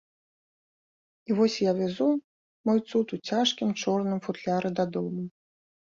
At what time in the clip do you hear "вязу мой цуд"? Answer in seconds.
1.81-3.07